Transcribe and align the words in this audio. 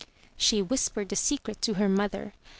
She 0.35 0.63
whispered 0.63 1.09
the 1.09 1.15
secret 1.15 1.61
to 1.61 1.75
her 1.75 1.87
mother. 1.87 2.33